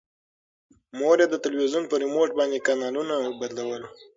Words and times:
مور 0.97 1.17
یې 1.21 1.27
د 1.31 1.35
تلویزون 1.45 1.83
په 1.87 1.95
ریموټ 2.03 2.29
باندې 2.37 2.65
کانالونه 2.67 3.13
بدلول. 3.39 3.83